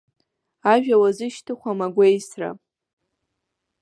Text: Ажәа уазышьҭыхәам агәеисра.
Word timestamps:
Ажәа 0.71 0.95
уазышьҭыхәам 1.01 1.79
агәеисра. 1.85 2.49